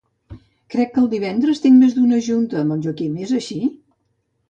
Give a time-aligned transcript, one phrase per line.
[0.75, 3.65] Crec que el divendres tinc més d'una junta amb en Joaquim; és així?